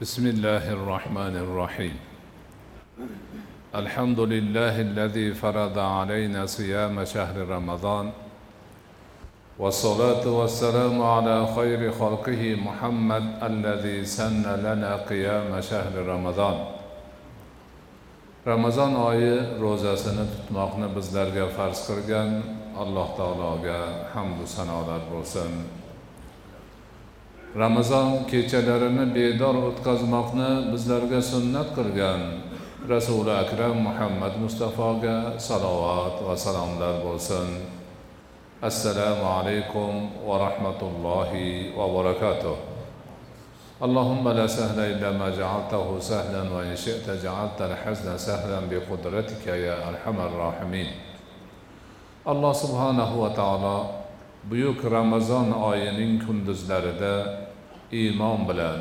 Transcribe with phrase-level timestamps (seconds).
[0.00, 1.96] بسم الله الرحمن الرحيم.
[3.74, 8.10] الحمد لله الذي فرض علينا صيام شهر رمضان
[9.58, 16.56] والصلاة والسلام على خير خلقه محمد الذي سن لنا قيام شهر رمضان.
[18.46, 22.42] ramazon oyi ro'zasini tutmoqni bizlarga farz qilgan
[22.82, 25.50] alloh taologa hamdu sanolar bo'lsin
[27.55, 32.21] ramazon kechalarini bedor o'tkazmoqni bizlarga sunnat qilgan
[32.93, 37.47] rasuli akram muhammad mustafoga salovat va salomlar bo'lsin
[38.69, 39.91] assalomu alaykum
[40.27, 42.57] va rahmatullohi va barakatuh
[43.77, 50.17] اللهم لا سهل إلا ما جعلته سهلا وإن شئت جعلت الحزن سهلا بقدرتك يا أرحم
[50.17, 50.89] الراحمين
[52.25, 53.77] alloh subhanahu va taolo
[54.50, 57.14] buyuk ramazon oyining kunduzlarida
[57.92, 58.78] iymon bilan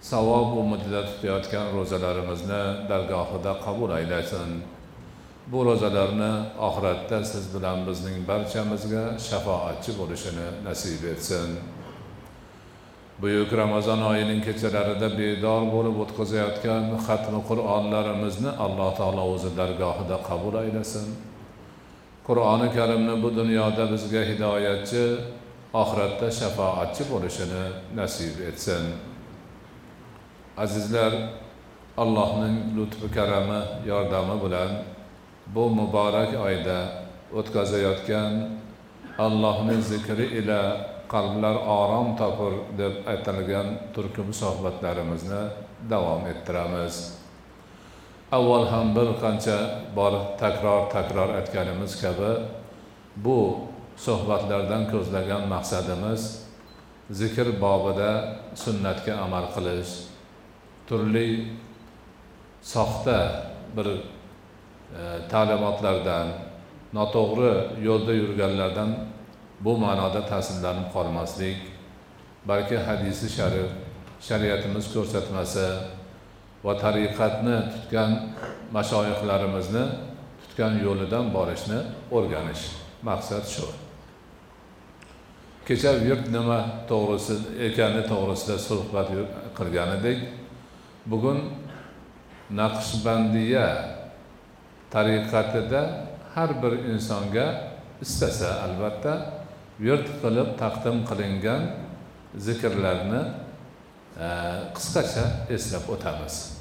[0.00, 4.50] savob umidida tutayotgan ro'zalarimizni dargohida qabul aylasin.
[5.52, 6.32] Bu ro'zalarni
[6.68, 11.48] oxiratda siz bilan bizning barchamizga shafoatchi bo'lishini nasib etsin.
[13.22, 21.06] Buyuk ramazon oyining kechalarida bedor bo'lib o'tkazayotgan xatmi qur'onlarimizni alloh taolo o'zi dargohida qabul aylasin.
[22.26, 25.04] Qur'oni karimni bu dunyoda bizga hidoyatchi
[25.82, 27.64] oxiratda shafoatchi bo'lishini
[27.98, 28.82] nasib etsin.
[30.64, 31.12] Azizlar
[32.02, 33.60] allohning lutfi karami
[33.90, 34.70] yordami bilan
[35.54, 36.78] bu muborak oyda
[37.38, 38.32] o'tkazayotgan
[39.26, 40.60] allohning zikri ila
[41.12, 45.42] qalblar orom topur deb aytilgan turkum suhbatlarimizni
[45.90, 47.19] davom ettiramiz.
[48.32, 49.58] Avval ham bir qancha
[49.96, 52.32] bor takror takror aytganimiz kabi
[53.24, 53.38] bu
[54.04, 56.22] suhbatlardan ko'zlagan maqsadimiz
[57.20, 58.10] zikr bobida
[58.64, 59.92] sunnatga amal qilish
[60.88, 61.28] turli
[62.74, 63.18] soxta
[63.76, 63.98] bir e,
[65.32, 66.26] ta'limotlardan
[66.98, 67.52] noto'g'ri
[67.86, 68.90] yo'lda yurganlardan
[69.64, 71.58] bu ma'noda ta'sirlanib qolmaslik
[72.50, 73.70] balki hadisi sharif
[74.28, 75.66] shariatimiz ko'rsatmasi
[76.64, 78.10] va tariqatni tutgan
[78.76, 79.84] mashoyihlarimizni
[80.42, 81.78] tutgan yo'lidan borishni
[82.16, 82.64] o'rganish
[83.08, 83.66] maqsad shu.
[85.66, 86.58] Kecha yurt nima
[86.90, 87.34] to'g'risi
[87.68, 89.08] ekani to'g'risida suhbat
[89.58, 90.18] qilgan edik
[91.10, 91.38] bugun
[92.60, 93.66] naqshbandiya
[94.94, 95.82] tariqatida
[96.34, 97.46] har bir insonga
[98.04, 99.12] istasa albatta
[99.86, 101.62] yurt qilib taqdim qilingan
[102.46, 103.22] zikrlarni
[104.76, 106.60] qisqacha eslab o'tamiz.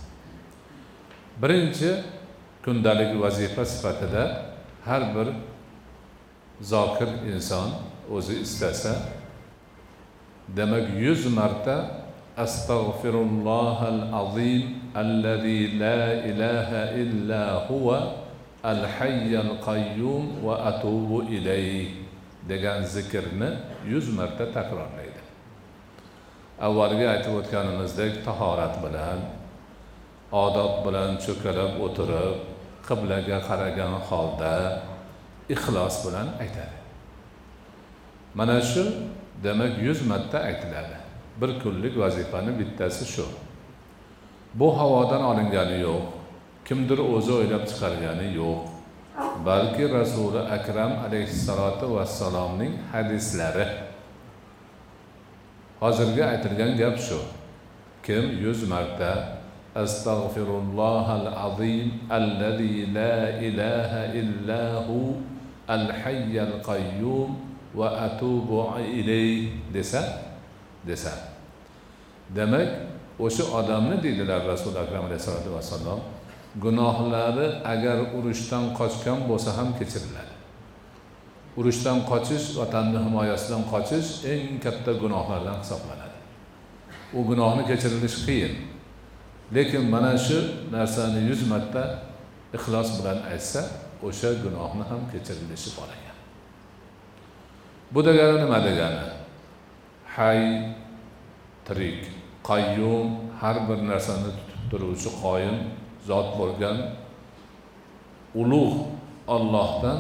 [1.42, 2.04] Birinchi
[2.64, 4.24] kundalik vazifa sifatida
[4.86, 5.28] har bir
[6.62, 7.70] zokir inson
[8.12, 8.96] o'zi istasa
[10.58, 11.76] demak yuz marta
[12.38, 14.64] astag'firullohal azim
[14.96, 18.00] allazi la ilaha illa huva
[18.64, 21.88] al hayyal qayyum va atubu ilayh
[22.50, 23.52] degan zikrni
[23.88, 25.09] yuz marta takrorlaydi.
[26.68, 29.20] Avvalgi aytib o'tganimizdek tahorat bilan
[30.46, 32.38] odob bilan cho'kilib o'tirib
[32.88, 34.56] qiblaga qaragan holda
[35.56, 36.78] ixlos bilan aytadi.
[38.38, 38.84] Mana shu
[39.44, 40.98] demak yuz marta aytiladi.
[41.42, 43.26] Bir kunlik vazifani bittasi shu.
[44.54, 46.04] Bu havodan olingani yo'q
[46.68, 48.60] kimdir o'zi o'ylab chiqargani yo'q.
[49.46, 53.89] Balki rasuli akram alayhissalotu vassalomning hadislari.
[55.80, 57.20] Hozirgi aytilgan gap shu.
[58.04, 59.40] Kim yuz marta
[59.76, 65.18] astag'firullohal azim allazi la ilaha illahu
[65.68, 67.38] al hayyal qayyum
[67.76, 70.02] va atubu ilayh desa
[70.88, 71.14] desa.
[72.36, 72.70] Demak
[73.20, 76.00] o'sha odamni deydilar rasuli akram alayhisalotu vassalom
[76.64, 80.39] gunohlari agar urushdan qochgan bo'lsa ham kechiriladi
[81.60, 86.18] urushdan qochish vatanni himoyasidan qochish eng katta gunohlardan hisoblanadi.
[87.18, 88.54] U gunohni kechirilishi qiyin.
[89.56, 90.40] Lekin mana shu
[90.76, 91.84] narsani yuz marta
[92.58, 93.62] ixlos bilan aytsa
[94.08, 96.18] o'sha gunohni ham kechirilishi bor ekan.
[97.94, 99.04] Bu degani nima degani?
[100.16, 100.40] Hay
[101.68, 102.00] tirik
[102.50, 103.08] qayyum
[103.42, 105.58] har bir narsani tutib turuvchi qoyim
[106.08, 106.78] zot bo'lgan
[108.42, 108.80] ulug'
[109.36, 110.00] ollohdan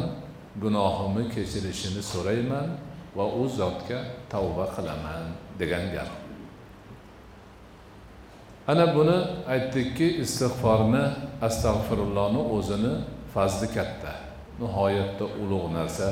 [0.63, 2.69] gunohimni kechirishini so'rayman
[3.17, 4.00] va u zotga
[4.31, 5.23] tavba qilaman
[5.59, 6.09] degan gap.
[8.71, 9.17] Ana buni
[9.53, 11.03] aytdikki istig'forni
[11.47, 12.94] astag'firullohni o'zini
[13.33, 14.13] fazli katta
[14.61, 16.09] nihoyatda ulug' narsa.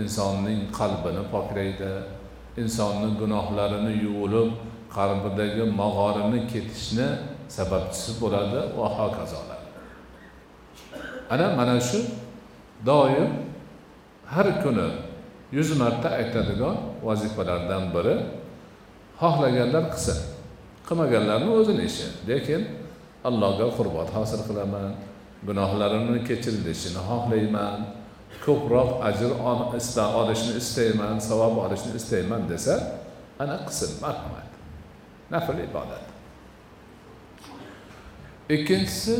[0.00, 1.92] Insonning qalbini poklaydi
[2.62, 4.50] insonni gunohlarini yuvilib
[4.96, 7.08] qalbidagi mag'orini ketishni
[7.56, 9.60] sababchisi bo'ladi va hokazolar.
[11.32, 12.00] Ana mana shu
[12.88, 13.49] doim
[14.34, 14.88] har kuni
[15.52, 18.16] yuz marta aytadigan vazifalardan biri
[19.20, 20.18] xohlaganlar qilsin
[20.86, 22.06] qilmaganlarni o'zini ishi.
[22.30, 22.62] Lekin
[23.28, 24.90] allohga qurbat hosil qilaman
[25.48, 27.78] gunohlarimni kechirilishini xohlayman
[28.44, 29.30] ko'proq ajr
[30.20, 32.74] olishni istayman savob olishni istayman desa
[33.42, 34.48] ana qilsin marhamat
[35.32, 36.06] nafl ibodat.
[38.54, 39.16] Ikkinchisi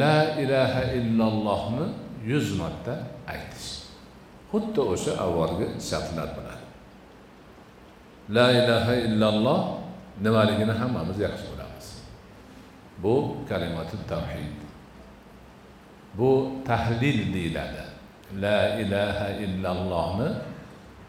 [0.00, 1.86] la ilaha illallohni
[2.30, 2.94] yuz marta
[3.34, 3.77] aytish.
[4.50, 6.60] Xuddi o'sha avvalgi shartlar bilan.
[8.36, 9.60] La ilaha illalloh
[10.24, 11.86] nimaligini hammamiz yaxshi bilamiz.
[13.02, 13.14] Bu
[13.48, 14.58] kalimati tavhid.
[16.18, 16.30] Bu
[16.66, 17.84] tahlil deyiladi.
[18.42, 20.28] La ilaha illallohni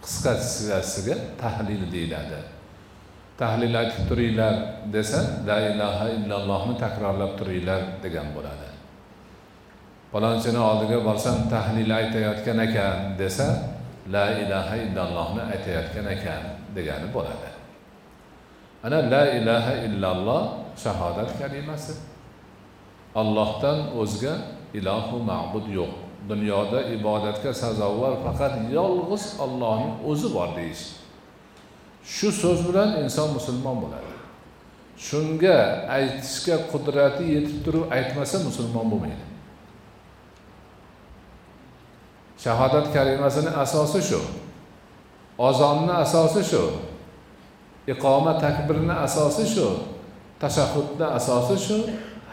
[0.03, 2.39] qisqasiga tahlil deyiladi.
[3.37, 4.55] Tahlil aytib turinglar
[4.93, 8.68] desa la ilaha illallohni takrorlab turinglar degan bo'ladi.
[10.11, 13.47] Palonchini oldiga borsam tahlil aytayotgan ekan desa
[14.11, 16.41] la ilaha illallohni aytayotgan ekan
[16.75, 17.49] degani bo'ladi.
[18.83, 20.43] Ana la ilaha illalloh
[20.83, 21.93] shahodat kalimasi.
[23.15, 24.33] Allohdan o'zga
[24.73, 25.93] ilohu ma'bud yo'q.
[26.29, 30.83] Dunyoda ibodatga sazovor faqat yolg'iz ollohning o'zi bor deyish.
[32.15, 34.13] Shu so'z bilan inson musulmon bo'ladi.
[35.07, 35.57] Shunga
[35.97, 39.28] aytishga qudrati yetib turib aytmasa musulmon bo'lmaydi.
[42.43, 44.19] Shahodat kalimasini asosi shu.
[45.37, 46.63] Ozonni asosi shu.
[47.87, 49.67] Iqoma takbirni asosi shu.
[50.39, 51.77] Tashahhudni asosi shu.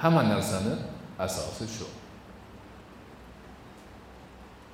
[0.01, 0.75] Hamma narsani
[1.19, 1.87] asosi shu.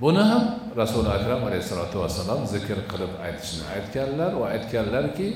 [0.01, 0.45] Buni ham
[0.77, 5.29] rasuli akram alayhissalotu vassalom zikr qilib aytishni aytganlar va aytganlarki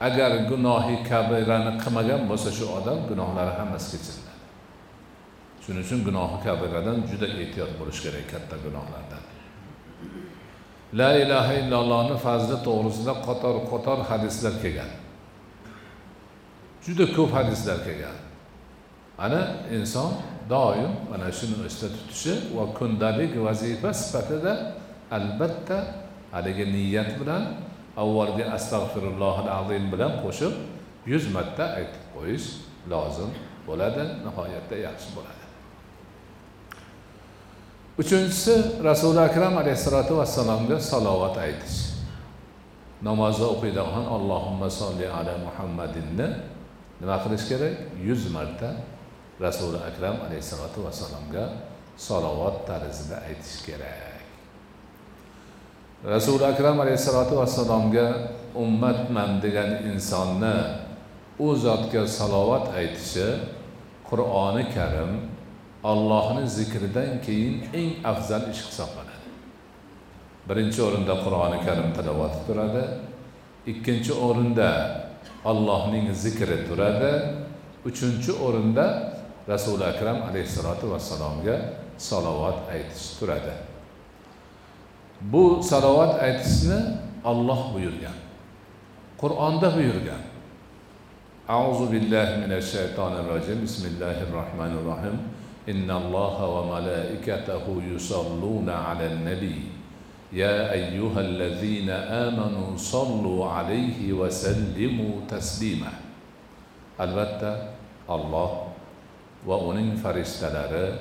[0.00, 4.29] agar gunohi kabirani qilmagan bo'lsa shu odam gunohlari hammasi kechiriladi
[5.70, 9.22] shuning uchun gunohi kabiradan juda ehtiyot bo'lish kerak katta gunohlardan.
[11.00, 14.90] La ilaha illallohni fazli to'g'risida qator qator hadislar kelgan.
[16.86, 18.16] Juda ko'p hadislar kelgan.
[19.24, 19.42] Ana
[19.76, 20.10] inson
[20.54, 24.52] doim mana shuni esda tutishi va kundalik vazifa sifatida
[25.18, 25.78] albatta
[26.34, 27.42] haligi niyat bilan
[28.02, 30.54] avvalgi astag'firullohil azim bilan qo'shib
[31.12, 32.46] yuz marta aytib qo'yish
[32.92, 33.30] lozim
[33.68, 35.39] bo'ladi nihoyatda yaxshi bo'ladi.
[38.00, 42.00] Uchinchisi rasuli akram alayhissalotu vassalomga salovat aytish.
[43.02, 46.28] Namozda o'qiydigan allohimma solli ala muhammadinni
[47.00, 47.76] nima qilish kerak?
[48.00, 48.70] Yuz marta
[49.40, 51.44] rasuli akram alayhissalotu vassalomga
[51.96, 54.24] salovat tarzida aytish kerak.
[56.04, 60.56] Rasuli akram alayhissalotu vassalomga ummatman degan insonni
[61.38, 63.28] u zotga salovat aytishi
[64.08, 65.29] qur'oni karim
[65.82, 69.28] ollohni zikridan keyin eng afzal ish hisoblanadi.
[70.48, 72.84] Birinchi o'rinda qur'oni karim tilovati turadi
[73.72, 74.68] ikkinchi o'rinda
[75.44, 77.12] allohning zikri turadi
[77.88, 78.86] uchinchi o'rinda
[79.48, 81.56] rasuli akram alayhissalotu vassalomga
[81.98, 83.54] salovat aytish turadi.
[85.32, 86.80] Bu salovat aytishni
[87.24, 88.18] olloh buyurgan
[89.20, 90.22] qur'onda buyurgan.
[91.48, 93.58] Auzu billahi minash shaytonir rojim.
[93.66, 95.16] Bismillahir rohmanir rohim
[95.69, 99.61] إن الله وملائكته يصلون على النبي
[100.33, 105.91] يا أيها الذين آمنوا صلوا عليه وسلموا تسليما
[107.01, 107.53] البتة
[108.09, 108.51] الله
[109.45, 110.97] va uning farishtalari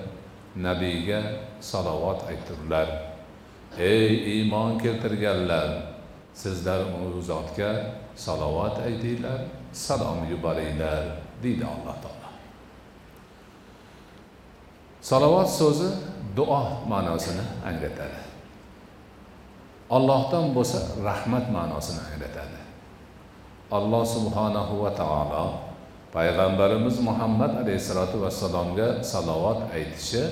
[0.56, 1.20] nabiyga
[1.60, 2.88] salovat aytdilar
[3.80, 5.96] ey iymon keltirganlar
[6.36, 7.70] sizlar u zotga
[8.14, 9.40] salovat aytinglar
[9.72, 11.04] salom yuboringlar
[11.42, 12.27] deydi alloh taolo
[15.01, 15.89] Salovat so'zi
[16.35, 18.19] duo ma'nosini anglatadi.
[19.89, 22.59] Allohdan bo'lsa rahmat ma'nosini anglatadi.
[23.71, 25.45] Alloh subhanahu va taolo
[26.13, 30.23] payg'ambarimiz muhammad alayhissalotu vassalomga salovat aytishi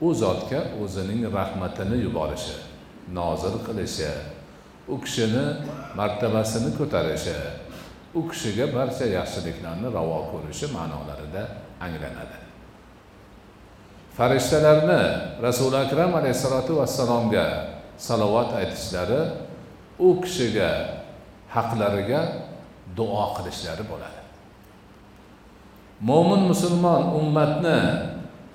[0.00, 2.56] u zotga o'zining rahmatini yuborishi
[3.12, 4.10] nozil qilishi
[4.88, 5.44] u kishini
[5.96, 7.36] martabasini ko'tarishi
[8.14, 11.42] u kishiga barcha yaxshiliklarni ravo ko'rishi ma'nolarida
[11.80, 12.47] anglanadi.
[14.18, 15.02] Farishtalarni
[15.42, 17.46] rasuli akram alayhissalotu vassalomga
[17.96, 19.20] salovat aytishlari
[19.98, 20.70] u kishiga
[21.54, 22.20] haqlariga
[22.98, 24.20] duo qilishlari bo'ladi.
[26.02, 27.78] Mo'min musulmon ummatni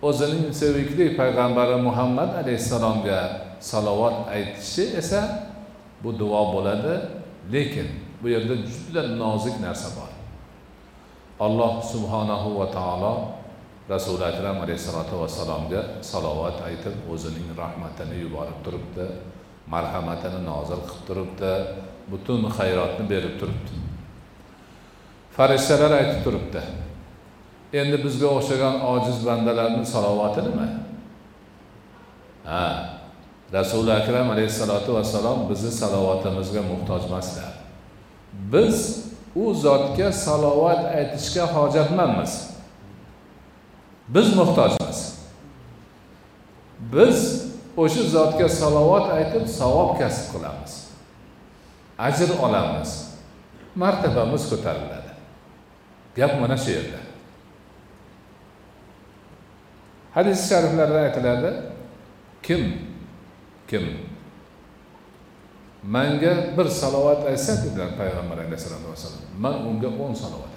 [0.03, 3.20] o'zining sevikli payg'ambari muhammad alayhissalomga
[3.60, 5.22] salovat aytishi esa
[6.03, 6.93] bu duo bo'ladi
[7.53, 7.88] lekin
[8.20, 10.12] bu yerda juda nozik narsa bor.
[11.39, 13.43] Alloh subhanahu va taolo
[13.90, 19.06] rasuli akram alayhissalotu vassalomga salovat aytib o'zining rahmatini yuborib turibdi
[19.68, 21.52] marhamatini nozil qilib turibdi
[22.12, 23.74] butun hayrotni berib turibdi.
[25.36, 26.62] Farishtalar aytib turibdi
[27.74, 30.68] endi bizga o'xshagan ojiz bandalarni salovati nima
[32.46, 32.66] ha
[33.54, 37.54] rasuli akram alayhissalotu vassalom bizni salovatimizga muhtoj emaslar.
[38.54, 38.78] Biz
[39.36, 42.53] u zotga salovat aytishga hojatmanmiz.
[44.08, 45.00] Biz muhtojmiz.
[46.80, 47.46] Biz
[47.78, 50.74] o'sha zotga salovat aytib savob kasb qilamiz.
[51.98, 52.92] Ajr olamiz.
[53.76, 55.12] Martabamiz ko'tariladi.
[56.16, 57.00] Gap mana shu yerda.
[60.14, 61.52] Hadis shariflarda aytiladi
[62.44, 62.62] kim
[63.68, 63.84] kim
[65.84, 70.53] manga bir salovat aytsa dedilar payg'ambar alayhisalotu vassalom man unga o'n salovat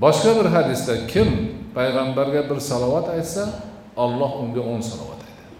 [0.00, 1.28] boshqa bir hadisda kim
[1.74, 3.48] payg'ambarga bir salovat aytsa
[3.96, 5.56] olloh unga o'n salovat aytadi.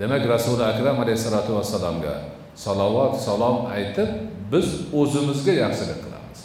[0.00, 2.14] Demak rasuli akram alayhissalotu vassalomga
[2.54, 4.08] salovat salom aytib
[4.52, 4.66] biz
[5.00, 6.40] o'zimizga yaxshilik qilamiz.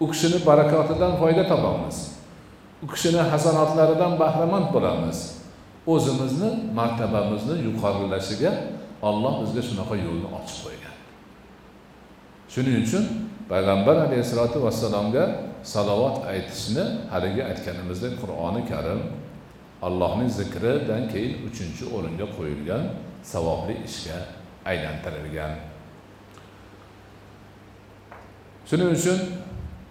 [0.00, 1.96] U kishini barakotidan foyda topamiz.
[2.82, 5.18] U kishini hasanotlaridan bahramand bo'lamiz.
[5.86, 8.52] O'zimizni martabamizni yuqorilashiga
[9.08, 10.94] olloh bizga shunaqa yo'lni ochib qo'ygan.
[12.52, 13.04] Shuning uchun
[13.50, 15.24] payg'ambar alayhissalotu vassalomga
[15.62, 19.00] salovat aytishni haligi aytganimizdek qur'oni karim
[19.82, 22.82] allohning zikridan keyin uchinchi o'ringa qo'yilgan
[23.32, 24.18] savobli ishga
[24.70, 25.52] aylantirilgan.
[28.68, 29.18] Shuning uchun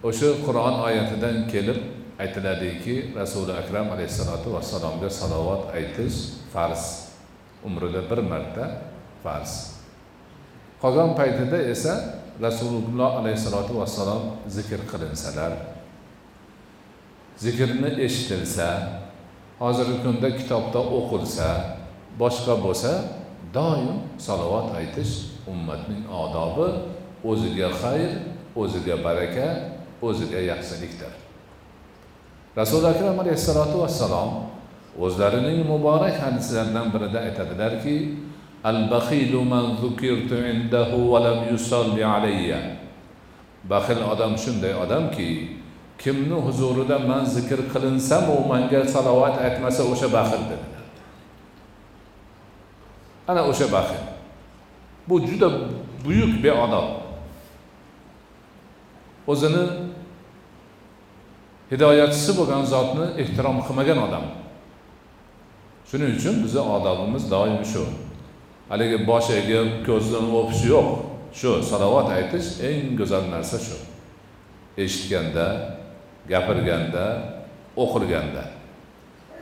[0.08, 1.78] o'sha qur'on oyatidan kelib
[2.18, 6.18] aytiladiki rasuli akram alayhissalotu vassalomga salovat aytish
[6.52, 6.82] farz
[7.66, 8.64] umrida bir marta
[9.22, 9.52] farz.
[10.82, 15.52] Qolgan paytida esa rasululloh alayhissalotu vassalom zikr qilinsalar
[17.38, 18.68] zikrni eshitilsa
[19.58, 21.48] hozirgi kunda kitobda o'qilsa
[22.18, 22.92] boshqa bo'lsa
[23.54, 25.12] doim salovat aytish
[25.52, 26.68] ummatning odobi
[27.30, 28.10] o'ziga xayr
[28.56, 29.46] o'ziga baraka
[30.02, 31.12] o'ziga yaxshilikdir.
[32.56, 34.30] Rasuli akram alayhissalotu vassalom
[34.98, 37.96] o'zlarining muborak hadislaridan birida aytadilarki
[38.66, 42.76] البخيل من ذكرت عنده ولم يصلي علي
[43.64, 45.56] baxil odam shunday odamki
[45.98, 50.84] kimni huzurida man zikr qilinsam u manga salovat aytmasa o'sha baxil dedilar
[53.28, 54.02] ana o'sha baxil
[55.08, 55.48] bu juda
[56.04, 56.88] buyuk beodob.
[59.26, 59.64] O'zini
[61.70, 64.24] hidoyatchisi bo'lgan zotni ehtirom qilmagan odam.
[65.88, 67.84] Shuning uchun bizni odobimiz doim shu.
[68.70, 70.88] Haligi bosh egib ko'zdan o'pish yo'q.
[71.34, 73.76] Shu salovat aytish eng go'zal narsa shu.
[74.78, 75.46] Eshitganda
[76.28, 77.04] gapirganda
[77.76, 78.44] o'qilganda.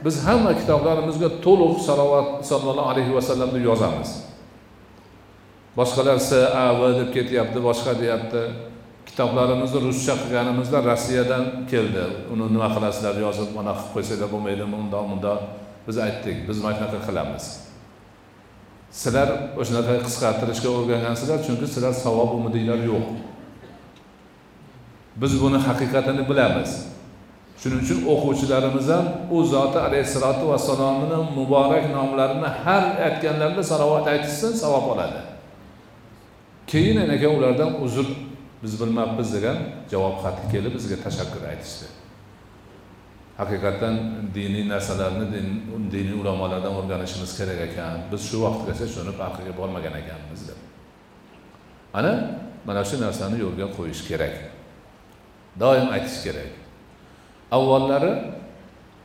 [0.04, 4.10] Biz hamma kitoblarimizga to'liq salovat sallallohu alayhi vasallamni yozamiz.
[5.78, 8.42] Boshqalar sav deb ketyapti boshqa deyapti.
[9.08, 12.04] Kitoblarimizni ruscha qilganimizda rossiyadan keldi.
[12.32, 15.40] Uni nima qilasizlar yozib mana qilib qo'ysanglar bo'lmaydimi undoq bundoq
[15.86, 17.44] biz aytdik biz mana shunaqa qilamiz.
[18.92, 19.28] Sizlar
[19.60, 23.06] o'shanaqa qisqartirishga o'rgangansizlar chunki sizlar savob umidinglar yo'q.
[25.22, 26.70] Biz buni haqiqatini bilamiz.
[27.60, 34.86] Shuning uchun o'quvchilarimiz ham u zoti alayhissalotu vassalomni muborak nomlarini har aytganlarida salovat aytishsin savob
[34.92, 35.20] oladi.
[36.66, 38.06] Keyin aka ulardan uzr
[38.62, 39.58] biz bilmabmiz degan
[39.92, 42.01] javob xati kelib bizga tashakkur aytishdi.
[43.40, 43.94] Haqiqatdan
[44.34, 45.26] diniy narsalarni
[45.94, 47.96] diniy ulamolardan o'rganishimiz kerak ekan.
[48.12, 50.58] Biz shu vaqtgacha shuni farqiga bormagan ekanmiz deb.
[51.98, 52.12] Ana
[52.66, 54.34] mana shu narsani yo'lga qo'yish kerak.
[55.60, 56.52] Doim aytish kerak.
[57.56, 58.12] Avvallari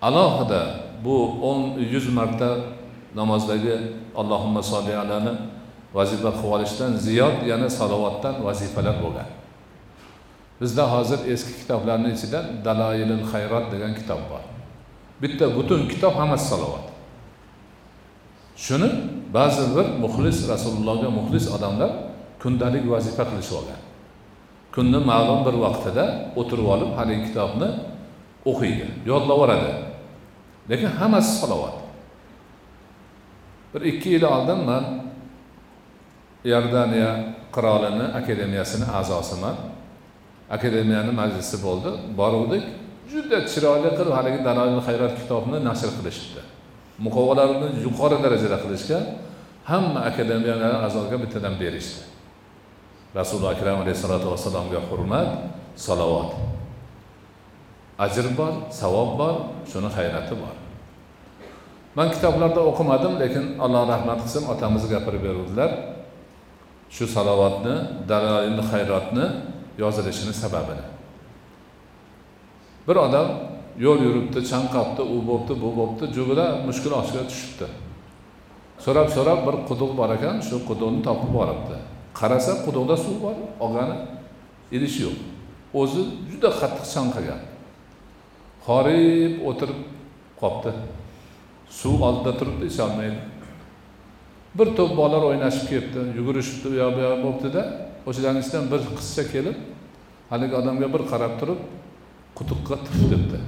[0.02, 0.62] alohida
[1.06, 1.16] bu
[1.50, 1.62] o'n
[1.94, 2.50] yuz marta
[3.16, 3.76] namozdagi
[4.16, 5.34] allohimma solli alani
[5.94, 9.30] vazifa qilib olishdan ziyod yana salovatdan vazifalar bo'lgan.
[10.62, 14.44] Bizda hozir eski kitoblarni ichida daloilil hayrot degan kitob bor.
[15.22, 16.86] Bitta butun kitob hammasi salovat.
[18.66, 18.90] Shuni
[19.34, 21.92] ba'zi bir muxlis rasulullohga muxlis odamlar
[22.42, 23.82] kundalik vazifa qilishib olgan.
[24.76, 26.06] Kunni ma'lum bir vaqtida
[26.40, 27.70] o'tirib olib haligi kitobni
[28.52, 29.74] o'qiydi yodlab yuboradi
[30.70, 31.78] lekin hammasi salovat.
[33.74, 34.84] Bir ikki yil oldin man
[36.46, 37.12] iordaniya
[37.56, 39.56] qirolini akademiyasini a'zosiman.
[40.56, 41.90] Akademiyani majlisi bo'ldi.
[42.20, 42.64] Boruvdik.
[43.12, 46.42] Juda chiroyli qilib haligi daloil hayrat kitobini nashr qilishibdi.
[47.06, 49.04] Muqovalarini yuqori darajada qilishgan
[49.72, 52.02] hamma akademiyalar a'zoga bittadan berishdi.
[53.20, 55.30] Rasuli akram alayhissalotu vassalomga hurmat
[55.86, 56.32] salovat.
[58.06, 59.36] Ajr bor savob bor
[59.72, 60.56] shuni hayrati bor.
[61.98, 65.72] Man kitoblarda o'qimadim lekin alloh rahmat qilsin otamiz gapirib beruvdilar.
[66.96, 67.76] Shu salovatni
[68.12, 69.26] daloil hayrotni
[69.78, 70.86] yozilishini sababini.
[72.88, 73.28] Bir odam
[73.86, 77.68] yo'l yuribdi chanqabdi u bo'libdi bu bo'libdi jugila mushkul oshiga tushibdi.
[78.86, 81.76] So'rab so'rab bir quduq bor ekan shu quduqni topib boribdi.
[82.20, 83.98] Qarasa quduqda suv bor olgani
[84.76, 85.18] idish yo'q.
[85.82, 87.42] O'zi juda qattiq chanqagan
[88.68, 89.80] horib o'tirib
[90.42, 90.72] qolibdi
[91.80, 93.20] suv oldida turibdi icholmaydi
[94.58, 97.64] bir to'p bolalar o'ynashib kelibdi yugurishibdi u yoq bu yoq bo'libdida
[98.08, 99.58] o'shalarni ichidan bir qizcha kelib
[100.32, 101.60] haligi odamga bir qarab turib
[102.38, 103.40] quduqqa tuf debdi.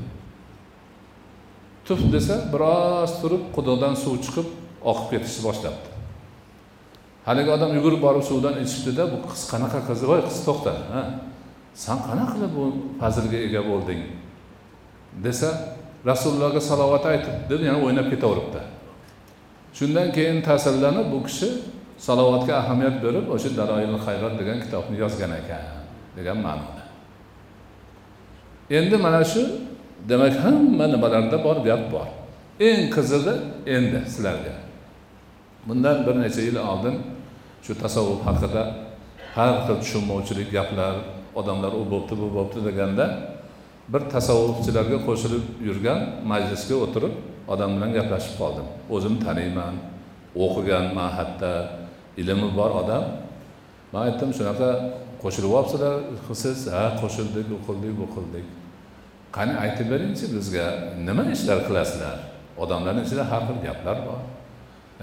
[1.87, 4.47] Tuf desa biroz turib quduqdan suv chiqib
[4.91, 5.87] oqib ketishni boshlabdi.
[7.27, 9.99] Haligi odam yugurib borib suvdan ichibdida bu qiz qanaqa qiz?
[10.09, 11.01] Voy qiz to'xta ha.
[11.85, 12.65] San qanaqa qilib bu
[13.01, 14.01] fazilga ega bo'lding?
[15.25, 15.49] Desa
[16.09, 18.61] rasulullohga salovat aytib deb yana o'ynab ketaveribdi.
[19.77, 21.49] Shundan keyin ta'sirlanib bu kishi
[22.05, 25.63] salovatga ahamiyat berib o'sha daroil hayrat degan kitobni yozgan ekan
[26.17, 26.83] degan ma'noda.
[28.77, 29.41] Endi mana shu
[30.09, 32.07] demak hamma nimalarda bor gap bor.
[32.67, 33.33] Eng qizig'i
[33.75, 34.55] endi sizlarga.
[35.67, 36.95] Bundan bir necha yil oldin
[37.65, 38.63] shu tasavvuf haqida
[39.35, 40.93] har xil tushunmovchilik gaplar
[41.39, 43.05] odamlar u bo'pti bu bo'pti deganda
[43.93, 45.99] bir tasavvufchilarga qo'shilib yurgan
[46.31, 47.13] majlisga o'tirib
[47.53, 48.67] odam bilan gaplashib qoldim.
[48.95, 49.73] O'zim taniyman
[50.43, 51.53] o'qiganman hatto
[52.21, 53.03] ilmi bor odam.
[53.93, 54.69] Man aytdim shunaqa
[55.23, 55.95] qo'shilib olibsizlar
[56.43, 58.45] siz ha qo'shildik u qildik bu qildik
[59.35, 60.65] qani aytib beringchi bizga
[61.07, 62.17] nima ishlar qilasizlar?
[62.63, 64.19] Odamlarni ichida har xil gaplar bor.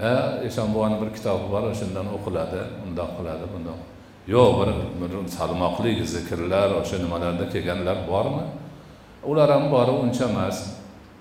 [0.01, 0.13] Ha
[0.47, 3.79] eshonbuvani bir kitobi bor o'shandan o'qiladi undoq qiladi bundoq.
[4.33, 8.45] Yo'q bir, bir salmoqli zikrlar o'sha nimalarda kelganlar bormi?
[9.29, 10.57] Ular ham bor uncha emas.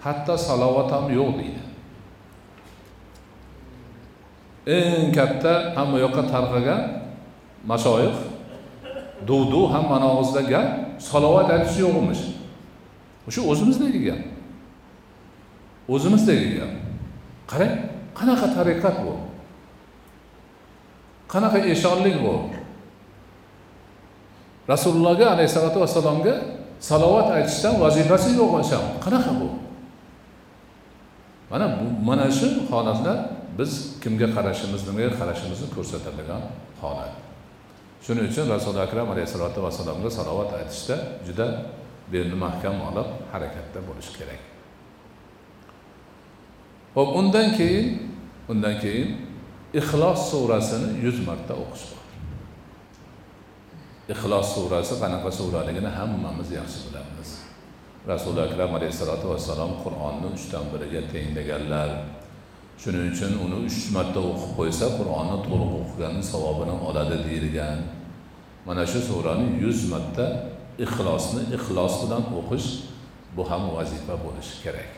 [0.05, 1.63] Hatto salovat ham yo'q deydi.
[4.67, 6.81] Eng katta hamma yoqqa tarqagan
[7.65, 8.15] mashoyih
[9.27, 10.69] duvdu hammani og'zida gap.
[10.99, 12.25] Salovat aytish yo'q emish
[13.29, 14.21] o'sha o'zimizdagi gap.
[15.89, 16.73] O'zimizdagi gap.
[17.51, 17.75] Qarang
[18.19, 19.15] qanaqa tariqat bu?
[21.29, 22.35] Qanaqa eshonlik bu?
[24.73, 26.35] Rasulullohga alayhissalotu vassalomga
[26.81, 29.49] salovat aytishdan vazifasi yo'q o'sha qanaqa bu?
[31.51, 36.43] Mana bu mana shu holatlar biz kimga qarashimiz nimaga qarashimizni ko'rsatadigan
[36.83, 37.15] holat.
[38.05, 41.47] Shuning uchun rasuli akram alayhissalotu vassalomga salovat aytishda juda
[42.13, 44.41] belni mahkam olib harakatda bo'lish kerak.
[46.97, 47.87] Ho'p undan keyin
[48.53, 49.09] undan keyin
[49.81, 52.05] ixlos surasini yuz marta o'qish bor.
[54.15, 57.31] Ixlos surasi qanaqa suraligini hammamiz yaxshi bilamiz.
[58.13, 61.89] Rasuli akram alayhissalotu vassalom qur'onni uchdan biriga teng deganlar
[62.81, 67.81] shuning uchun uni uch marta o'qib qo'ysa qur'onni to'liq o'qiganni savobini oladi deyilgan.
[68.67, 70.27] Mana shu surani yuz marta
[70.85, 72.69] ixlosni ixlos bilan o'qish
[73.37, 74.91] bu ham vazifa bo'lishi kerak.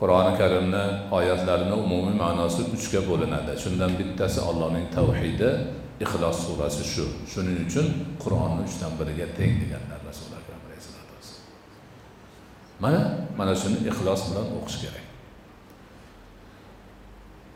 [0.00, 0.84] Qur'oni karimni
[1.18, 3.52] oyatlarini umumiy ma'nosi uchga bo'linadi.
[3.62, 5.50] Shundan bittasi allohning tavhidi
[6.04, 7.06] ixlos surasi shu.
[7.32, 7.86] Shuning uchun
[8.22, 11.46] qur'onni uchdan biriga teng deganlar rasul akram alayhissalatu vassalom
[12.82, 13.00] mana
[13.38, 15.01] mana shuni ixlos bilan o'qish kerak.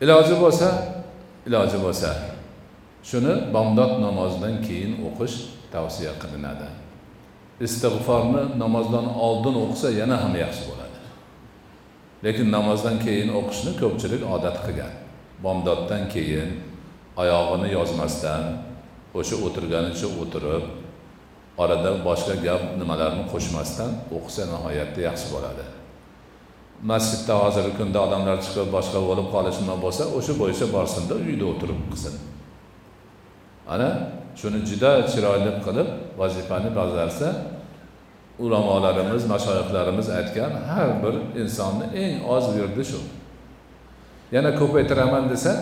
[0.01, 0.67] Iloji bo'lsa
[1.47, 2.09] iloji bo'lsa.
[3.07, 5.35] Shuni bomdod namozidan keyin o'qish
[5.73, 6.67] tavsiya qilinadi.
[7.65, 10.99] Istig'forni namozdan oldin o'qisa yana ham yaxshi bo'ladi.
[12.25, 14.93] Lekin namozdan keyin o'qishni ko'pchilik odat qilgan.
[15.43, 16.49] Bomdoddan keyin
[17.21, 18.43] oyog'ini yozmasdan
[19.19, 20.65] o'sha o'tirganicha o'tirib
[21.57, 25.65] orada boshqa gap nimalarni qo'shmasdan o'qisa nihoyatda yaxshi bo'ladi.
[26.83, 31.79] Masjidda hozirgi kunda odamlar chiqib boshqa bo'lib qolishi nima bo'lsa o'sha bo'yicha borsinda uyda o'tirib
[31.89, 32.13] qilsin.
[33.73, 33.89] Ana
[34.39, 35.89] shuni juda chiroyli qilib
[36.21, 37.27] vazifani bajarsa
[38.39, 42.99] ulamolarimiz mashoyihlarimiz aytgan har bir insonni eng oz virdi shu.
[44.35, 45.51] Yana ko'paytiraman desa